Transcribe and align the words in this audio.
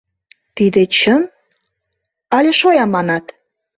Тиде 0.55 0.83
чын, 0.97 1.23
але 2.35 2.51
шоя 2.59 2.85
манат? 2.93 3.25